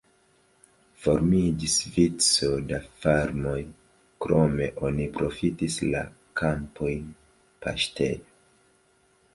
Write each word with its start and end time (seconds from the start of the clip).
Formiĝis 1.01 1.75
vico 1.97 2.49
da 2.71 2.79
farmoj, 3.03 3.59
krome 4.25 4.71
oni 4.89 5.07
profitis 5.21 5.77
la 5.93 6.03
kampojn 6.45 7.07
paŝtejo. 7.67 8.35